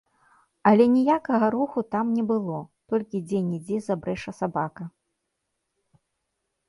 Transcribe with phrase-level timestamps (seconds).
[0.69, 2.59] Але ніякага руху там не было,
[2.93, 4.89] толькі дзе-нідзе забрэша сабака.